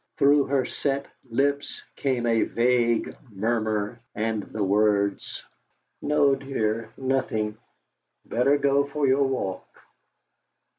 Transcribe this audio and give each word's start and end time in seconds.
Through 0.17 0.45
her 0.45 0.65
set 0.65 1.05
lips 1.29 1.83
came 1.95 2.25
a 2.25 2.41
vague 2.41 3.15
murmur, 3.29 3.99
and 4.15 4.41
the 4.41 4.63
words: 4.63 5.45
"No, 6.01 6.33
dear, 6.33 6.91
nothing. 6.97 7.55
Better 8.25 8.57
go 8.57 8.83
for 8.87 9.05
your 9.05 9.21
walk." 9.27 9.67